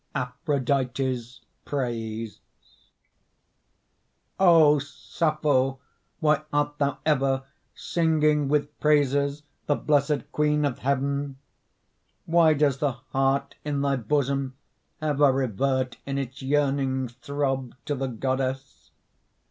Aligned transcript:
APHRODITE'S 0.15 1.41
PRAISE 1.63 2.39
O 4.39 4.79
Sappho, 4.79 5.79
why 6.19 6.41
art 6.51 6.79
thou 6.79 6.97
ever 7.05 7.43
Singing 7.75 8.47
with 8.47 8.79
praises 8.79 9.43
the 9.67 9.75
blessed 9.75 10.31
Queen 10.31 10.65
of 10.65 10.77
the 10.77 10.81
heaven? 10.81 11.37
Why 12.25 12.55
does 12.55 12.79
the 12.79 12.93
heart 12.93 13.57
in 13.63 13.81
thy 13.83 13.95
bosom 13.95 14.55
Ever 15.03 15.31
revert 15.31 15.97
in 16.07 16.17
its 16.17 16.41
yearning 16.41 17.07
Throb 17.09 17.75
to 17.85 17.93
the 17.93 18.07
Goddess? 18.07 18.89